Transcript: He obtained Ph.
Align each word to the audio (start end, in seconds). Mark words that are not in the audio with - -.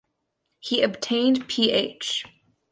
He 0.61 0.81
obtained 0.81 1.47
Ph. 1.47 2.25